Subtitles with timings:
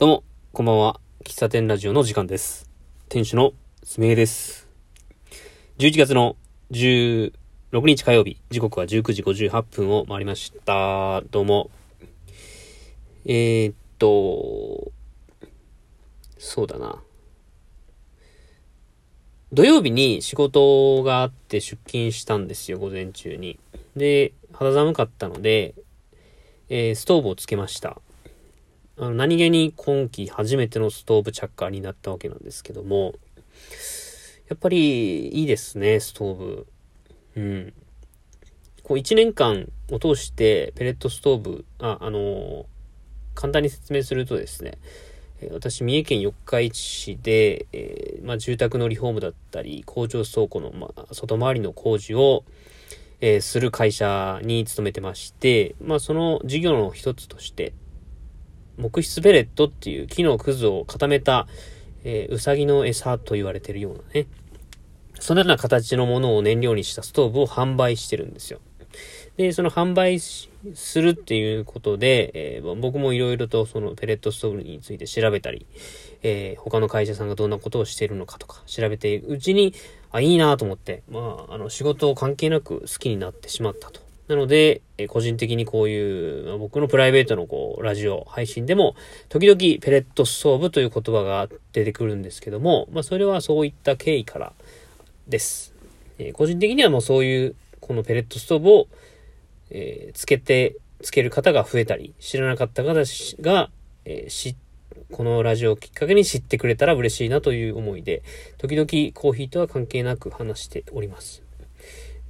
[0.00, 0.24] どうも、
[0.54, 0.98] こんばんは。
[1.24, 2.70] 喫茶店ラジオの時間です。
[3.10, 3.52] 店主の
[3.82, 4.66] すみえです。
[5.76, 6.36] 11月の
[6.70, 7.32] 16
[7.84, 11.20] 日火曜日、時刻は19時58分を回りました。
[11.30, 11.70] どうも。
[13.26, 14.90] えー、っと、
[16.38, 17.02] そうだな。
[19.52, 23.58] 土曜日に仕事があって出勤したんですよ、午前中に。
[23.94, 25.74] で、肌寒かったので、
[26.70, 28.00] えーストーブをつけました。
[29.00, 33.14] あの何気に今季初めてのストーブ着火になったわけなんですけども、
[34.50, 36.66] やっぱりいいですね、ストーブ。
[37.34, 37.72] うん。
[38.82, 42.64] こう1年間を通してペレットストーブ、あ、あのー
[43.34, 44.76] 簡単に説明するとですね、
[45.50, 52.44] 私、三重県四日市市で、えーまあ、住宅のリフォームだったり、工場倉庫の、まあ、外回りの工事を、
[53.22, 57.72] えーする会社に勤めてまして、まあ、その事業の一つとして、
[58.80, 61.46] 木質ペレットっていう木のくずを固めた、
[62.04, 64.26] えー、うさぎの餌と言われてるようなね、
[65.20, 68.60] そのような形のものを燃料にしたストーブを販売してるんですよ。
[69.36, 70.48] で、その販売す
[71.00, 75.66] るっていうことで、えー僕もいろいろとそのペレットストーブについて調べたり、
[76.22, 79.74] えー他の会社さんがどんなことをしているのかとか調べているうちに、
[80.12, 84.00] あ、いいなと思って、まあ、あの、仕事を関係なく好きになってしまったと。
[84.30, 88.94] なので、え個人的にこういう、まあ僕のプライベートのこう、ラジオ配信でも、
[89.28, 94.52] 時々ペレットストーブという言葉が出てくるんですけども、まあ、それはそういった経緯から
[95.26, 95.74] です。
[96.20, 98.86] え個人的にはもうそういう、このペレットストーブを、
[99.70, 103.70] えーつけて、つける方が増えたり、知らなかった方が、
[104.04, 104.54] えーし、
[105.10, 108.22] このラジオをきっかけに知ってくれたら嬉しいなという思いで、
[108.58, 111.42] 時々コーヒーとは関係なく話しております。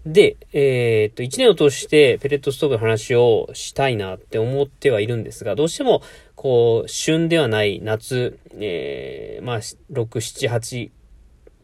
[0.07, 6.03] で、えーっと、一年を通してペレットストーブの話をしたいなって思ってはいるんですが、どうしても、
[6.37, 10.91] こう、旬ではない夏、えー、まあ、6、7、8、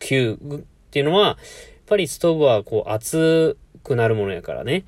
[0.01, 1.37] 9っていうのは、やっ
[1.87, 4.85] ぱりストーブはこう、熱くなるものやからね。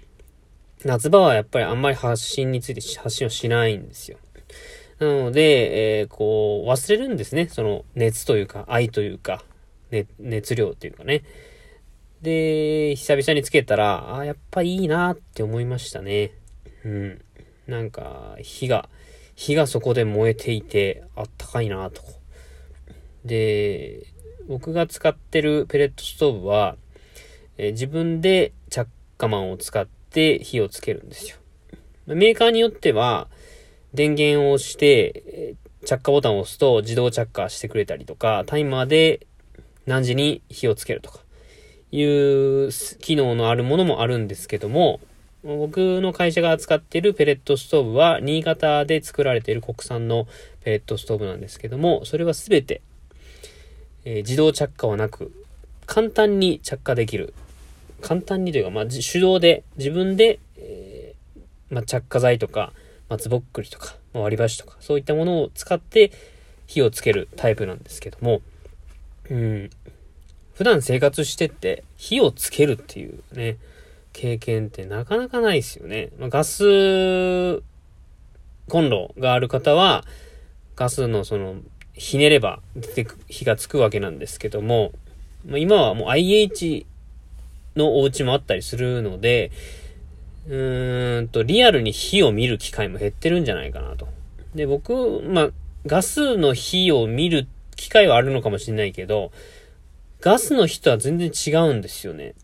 [0.84, 4.18] 夏場はやっぱりあんまり発信について発信をしないんですよ。
[4.98, 7.48] なので、えーこう、忘れるんですね。
[7.48, 9.42] その熱というか、愛というか、
[9.90, 11.22] ね、熱量というかね。
[12.22, 16.32] で、久々につけたら、あやっぱいいなって思いましたね。
[16.84, 17.24] うん。
[17.66, 18.88] なんか、火が、
[19.36, 22.02] 火がそこで燃えていて、あったかいなと。
[23.24, 24.06] で、
[24.48, 26.76] 僕が使ってるペレットストーブは、
[27.56, 31.36] え自分で着火マンを使って火をつけるんですよ。
[32.06, 33.28] メーカーによっては、
[33.94, 35.54] 電源を押して、
[35.84, 39.26] 着火ボタンを押すと自動着火してくれたりとか、タイマーで
[39.86, 41.20] 何時に火をつけるとか、
[41.90, 45.00] いう機能のあるものもあるんですけども、
[45.44, 50.26] 僕の会社が扱っているペレットストーブは、新潟で作られている国産の
[50.64, 52.82] ペレットストーブなんですけども、それはすべて、
[54.04, 55.32] えー自動着火はなく、
[55.86, 57.34] 簡単に着火できる。
[58.00, 62.72] 簡単にというか、まあ、手動で、自分で、えーまあ、着火剤とか、
[63.08, 66.12] 松ぼっくりとか、まあ割り箸とか、そういったものを使って
[66.66, 68.42] 火をつけるタイプなんですけども、
[69.30, 69.70] うん、
[70.58, 73.58] 普段生活してって火をつけるっていうね、
[74.12, 76.08] 経験ってなかなかないですよね。
[76.18, 77.62] まあ、ガス
[78.68, 80.04] コンロがある方は、
[80.74, 81.54] ガスのその、
[81.94, 84.90] ひねれば出てく火がつくわけなんですけども、
[85.46, 86.86] まあ、今はもう IH
[87.76, 89.52] のお家もあったりするので、
[90.48, 94.08] うーんと、リアルに火を見る機会も減ってるんじゃないかなと。
[94.56, 95.50] で、僕、まあ、
[95.86, 99.30] ガスの火を見る機会はあるのかもしれないけど、
[100.20, 102.34] ガスの火とは全然違うんですよね。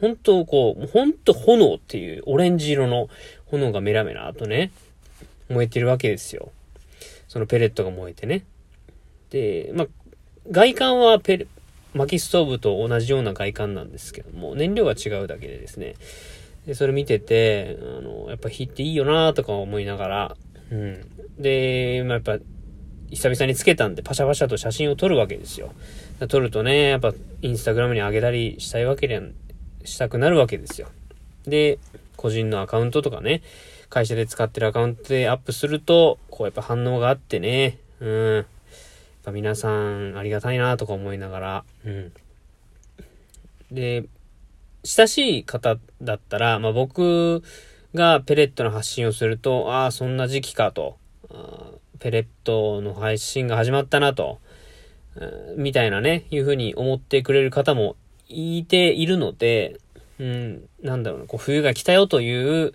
[0.00, 3.08] 本当こう、本当炎っていうオレンジ色の
[3.46, 4.70] 炎がメラメラとね、
[5.48, 6.52] 燃えてるわけですよ。
[7.26, 8.44] そのペレットが燃えてね。
[9.30, 9.86] で、まあ、
[10.50, 11.46] 外観はペレ、
[11.94, 15.94] 薪ストーブと同じような外観なんですけども、燃料が違うだけでですね。
[16.66, 20.36] で、それ見てて、あの、やっぱ火っていいよなとか思いながら、
[20.70, 21.06] うん。
[21.38, 22.38] で、まあ、やっぱ、
[23.10, 25.72] 久々につけたんで、パシャパシャと写真を撮るわけですよ。
[26.26, 29.22] 撮るとね、やっぱ、インスタグラムに上げたりしたいわけで、
[29.84, 30.88] したくなるわけですよ。
[31.46, 31.78] で、
[32.16, 33.42] 個人のアカウントとかね、
[33.88, 38.34] 会社で使ってるアカウントでアップすると、こうやっぱ反応があってね、うん。
[38.34, 38.44] やっ
[39.24, 42.12] ぱ皆さんありがたいなとか思いながら、うん。
[43.70, 44.04] で、
[44.84, 47.42] 親しい方だったら、まあ、僕
[47.94, 50.98] がペレットの発信をすると、ああ、そんな時期かと、
[51.98, 54.38] ペレットの配信が始まったなと、
[55.56, 57.96] みたいなね、いうふうに思ってくれる方も
[58.28, 59.78] いているので、
[60.18, 62.74] うん、なんだろうな、こう冬が来たよという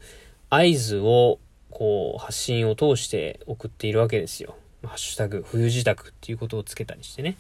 [0.50, 4.56] 合図を、こう発信を通して送っているわけですよ。
[4.84, 7.36] ハッシュタグ、冬自宅っていうことをつけたりしてね。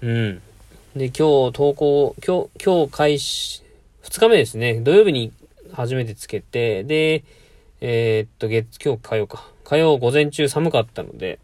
[0.00, 0.42] うん。
[0.96, 3.62] で、今日投稿、今日、今日開始、
[4.04, 4.80] 2日目ですね。
[4.80, 5.32] 土曜日に
[5.72, 7.24] 初めてつけて、で、
[7.80, 9.50] えー、っと、月、今日火曜か。
[9.64, 11.38] 火曜午前中寒かったので、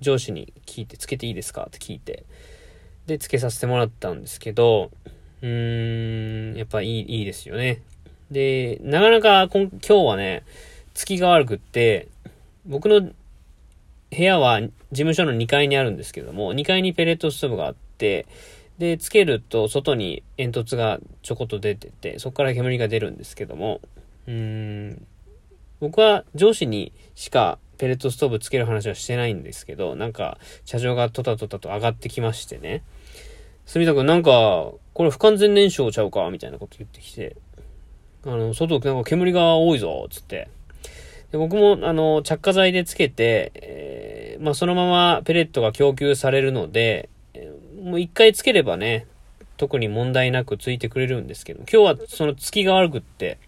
[0.00, 1.64] 上司に聞いて、つけていいですか？
[1.68, 2.24] って聞いて、
[3.06, 4.90] で、つけさせてもらったんですけど、
[5.42, 7.82] うーん、やっぱいい、いいですよね。
[8.30, 10.42] で、なかなか今今日はね、
[10.94, 12.08] 月が悪くって、
[12.66, 13.12] 僕の部
[14.22, 18.26] 屋は事務所の2階にあるんですけども、2階にペレットストーブがあって、
[18.78, 23.80] で、つけると外に煙突がちょこっと出てて、そこから煙が出るんですけども、
[24.26, 25.06] うーん、
[25.80, 32.82] 僕は上司にしかペレットストーブつける話はしてないんですけど、なんか、社長がトタトタと上がってきましてね。
[33.66, 37.36] 住田くんなんか、これ不完全燃焼ちゃうかみたいなこと言ってきて、
[38.24, 40.48] あの、外なんか煙が多いぞつって。
[41.32, 49.06] で僕も、あの、着火剤でつけて、えー、まあ、そのままペレットが供給されるので、えー、もう一回つければね、
[49.56, 53.38] 特に問題なくついてくれるんですけど、今日はその月が悪くって、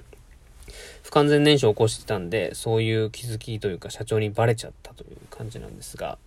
[1.06, 6.18] 不完全燃焼を起こしてたんで、そういう気づきというか社長にバレちゃったという感じなんですが、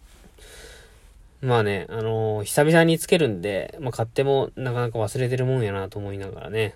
[1.41, 6.75] まあね、あのー、久々につけるんで、まあ買ってもなかなか忘れてるもんやなと思いながらね。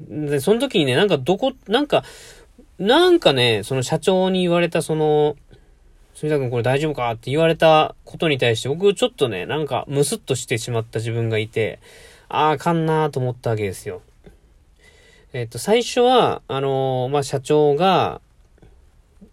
[0.00, 2.04] で、その時にね、なんかどこ、なんか、
[2.78, 5.34] なんかね、その社長に言われたその、
[6.14, 11.80] 住田君これ大丈夫かって言われたことに対して僕ちょっとね、なんかムスッとしてしまった自分がいて、
[12.28, 14.02] ああ、あかんなーと思ったわけですよ。
[15.34, 18.22] えっと、最初は、あのー、まあ、社長が、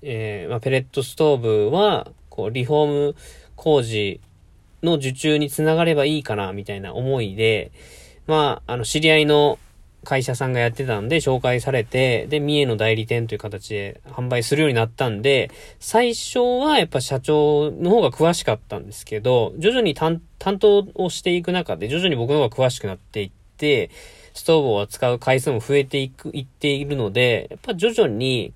[0.02, 3.16] えー、まあ、ペレットストーブは、こう、リフォーム
[3.56, 4.20] 工事
[4.84, 7.72] の受注につながればいいかな、みたいな思いで、
[8.28, 9.58] まあ、あの、知り合いの
[10.04, 15.50] 会社さんがやってたんで、紹介されて、で、三重の代理店という形で販売するようになったんで、
[15.80, 20.22] 最初はやっぱ社長の方が詳しかったんですけど、徐々に担
[20.60, 23.90] 当をしていく中で、徐々に僕の方が詳しくなっていって、
[24.36, 28.54] ストーブを扱う回数も増えていく、いっているので、やっぱ徐々に、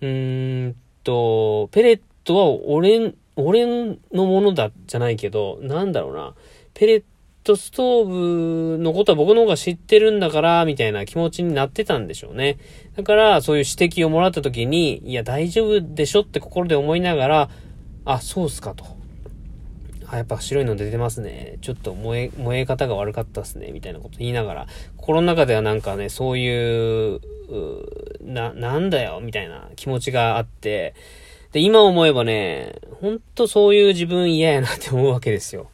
[0.00, 6.34] うーんと、ペレットは俺、俺のものだ、じゃないけど、なんだろうな。
[6.74, 7.04] ペレッ
[7.42, 12.58] トストーブのことは僕の方が知ってるんだから、みたいな気持ちになってたんでしょうね。
[12.96, 17.50] だから、そういう指摘をもらった時に、いや、大丈夫でしょって心で思いながら、
[18.04, 18.95] あ、そうっすかと。
[20.08, 21.58] あ、やっぱ白いの出てますね。
[21.60, 23.72] ちょっと燃え、燃え方が悪かったっすね。
[23.72, 24.66] みたいなこと言いながら、
[24.96, 27.20] 心の中ではなんかね、そういう、う
[28.22, 30.94] な、なんだよ、みたいな気持ちがあって、
[31.52, 35.68] で、今思えばね、ほんとそういう自分嫌やなって思うわけですよ。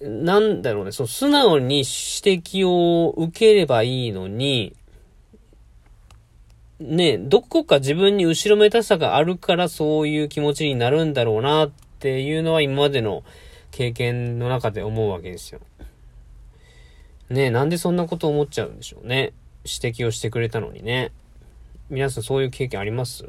[0.00, 1.86] なんだろうね、そう、素直に指
[2.42, 4.74] 摘を受ければいいのに、
[6.80, 13.24] ね、どこか自分に後ろめたさがあるからそういう気持ちになるんだろうなっっていうのは今までの
[13.72, 15.58] 経験の中で思うわけですよ。
[17.28, 19.32] ねえ、なんでそんなこと思っちゃうんでしょうね。
[19.64, 21.10] 指摘をしてくれたのにね。
[21.90, 23.24] 皆さんそういう経験あります？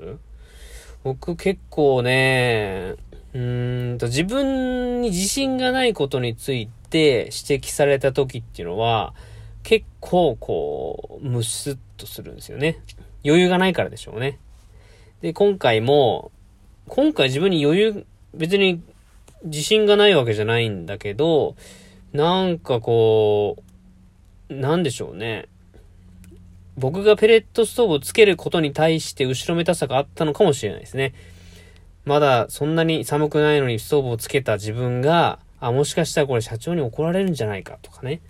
[1.03, 2.93] 僕結構ね、
[3.33, 9.15] うーんと自分に自信がないことについて指摘された時っていうのは
[9.63, 12.77] 結構こう、ムスッとするんですよね。
[13.25, 14.37] 余裕がないからでしょうね。
[15.21, 16.31] で、今回も、
[16.87, 18.81] 今回自分に余裕別に
[19.43, 21.55] 自信がないわけじゃないんだけど、
[22.13, 23.57] なんかこ
[24.49, 25.47] う、なんでしょうね。
[26.77, 31.13] 僕がペレットストーブをつけることに対して後ろめたさがあったのかもしれないですね。
[32.05, 38.21] まだそんなに寒くないのにストーブをつけた自分が、あ、もしかしたらこれ社長に怒られるんじゃないかとかね。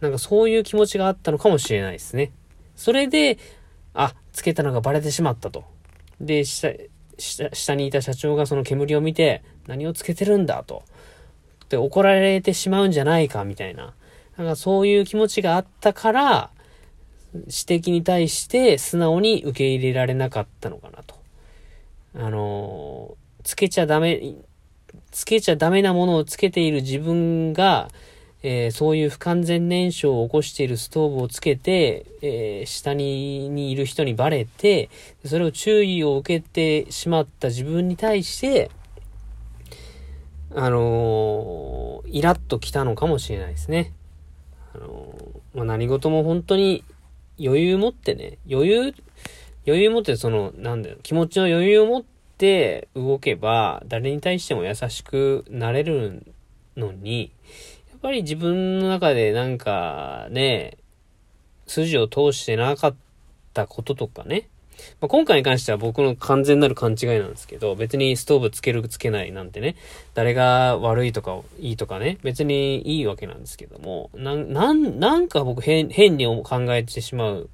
[0.00, 2.32] なんかそういう気持ちがあったのかもしれないですね。
[2.76, 3.38] それで、
[3.92, 5.64] あ、つけたのがバレてしまったと。
[6.20, 6.44] で、
[7.18, 10.82] 下、にいた社長がその煙を見て、何をつけてるんだと。
[11.68, 13.94] で、怒られてしまうんじゃないか、みたいな。
[14.36, 16.50] なんかそういう気持ちがあったから、
[17.34, 21.14] 指摘に対して素直に受け入れられなかったのかなと。
[22.14, 24.34] あのつけちゃダメ、
[25.10, 27.88] つけちゃダメなものをつけている自分が、
[28.42, 34.90] えー、そういう不完全燃焼を起こしているストーブをつけて、えー、下ににいる人にバレて、
[35.24, 38.70] それを注意を受けてしまった自分に対して、
[40.54, 43.92] あのー、イラッときたのかもしれないですね。
[44.74, 45.14] あの
[45.54, 46.84] まあ、何事も本当に
[47.40, 48.94] 余裕持ってね、余裕、
[49.66, 52.04] 余裕持ってその、なんだよ、気持ちの余裕を持っ
[52.36, 56.32] て動けば、誰に対しても優しくなれる
[56.76, 57.32] のに、
[57.98, 60.78] っぱり自分の中でなんかね、
[61.66, 62.94] 筋を通してなかっ
[63.52, 64.48] たこととかね、
[65.00, 69.74] まあ、今回に関しては僕の完全なる勘違いなんですけど、別にストーブつけるつけないなんてね、
[70.14, 77.50] 誰が悪いとかいいとかね、別にいいわけなんですけども、なん、なん、なんか僕変、変に考えてしまう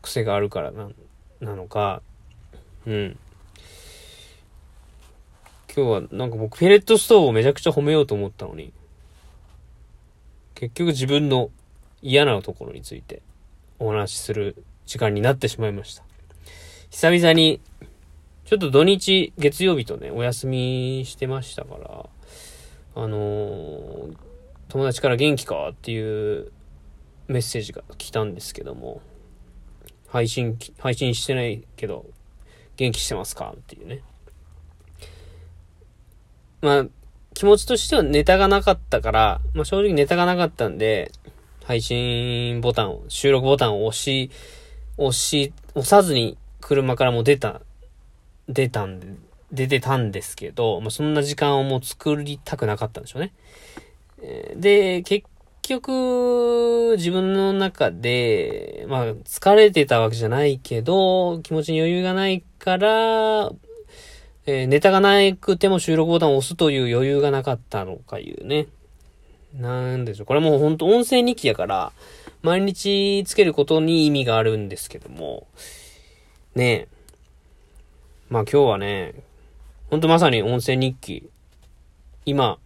[0.00, 0.88] 癖があるからな、
[1.40, 2.00] なのか、
[2.86, 3.18] うん。
[5.76, 8.72] 今日はなんか僕ペレットストーブをめちゃくちゃ褒めようと思ったのに、
[10.54, 11.50] 結局自分の
[12.02, 13.22] 嫌なところについて
[13.78, 16.04] お話しする時間になってしまいました。
[16.90, 17.60] 久々に、
[18.44, 22.06] ちょっと土日、月曜日とね、お休みしてましたから、
[22.94, 24.16] あのー、
[24.68, 26.52] 友達から元気かっていう
[27.26, 29.00] メッセージが来たんですけども、
[30.06, 32.06] 配信、配信してないけど、
[32.76, 34.02] 元気してますかっていうね。
[36.60, 36.86] まあ、
[37.34, 41.12] 気持ちとしてはネタがなかったから、まあ正直ネタがなかったんで、
[41.64, 44.30] 配信ボタンを、収録ボタンを押し、
[44.96, 47.60] 押し、押さずに車からも出た、
[48.48, 49.08] 出たんで、
[49.52, 53.32] 出てたんですけど、まあ、そんな時間をもう作りたくなかったんでしょうね。
[54.56, 55.26] で、結
[55.62, 63.50] 局、自分の中で、まあ、疲れてたわけじゃないけど、気持ちに余裕がないから、
[64.46, 68.66] えー、ネタがなくても収録ボタンを押すという余裕がなかったのかいうね。
[69.58, 70.26] なんでしょう。
[70.26, 71.92] これもうほんと音声日記やから、
[72.42, 75.46] 毎日つけることに意味があるんですけども、
[76.54, 76.88] ねえ。
[78.28, 79.14] まあ今日はね、
[79.88, 81.30] ほんとまさに音声日記。
[82.26, 82.58] 今、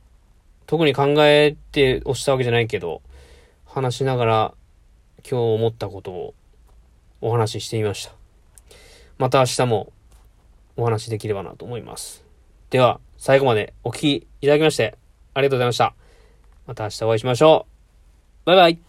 [0.67, 3.03] 特に考えて押したわけじゃないけど、
[3.67, 4.55] 話しながら
[5.23, 6.35] 今日思ったことを
[7.21, 8.13] お話ししてみました。
[9.19, 9.93] また明日も
[10.79, 12.25] お話しできればなと思います。
[12.71, 14.97] では、最後までお聴きいただきまして、
[15.35, 15.95] ありがとうございました。
[16.67, 17.67] また明日お会いしましょ
[18.45, 18.47] う。
[18.47, 18.88] バイバイ。